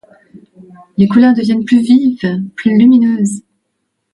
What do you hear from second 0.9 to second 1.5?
Les couleurs